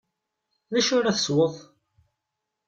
D 0.71 0.73
acu 0.79 0.93
ara 0.97 1.15
tesweḍ? 1.17 1.55